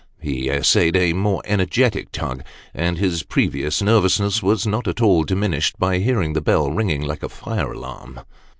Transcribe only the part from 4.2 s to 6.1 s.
was not at all diminished by